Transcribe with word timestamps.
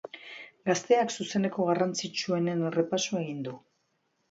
Gazteak 0.69 1.13
zuzeneko 1.17 1.67
garrantzitsuenen 1.69 2.65
errepasoa 2.73 3.25
egin 3.27 3.47
du. 3.51 3.57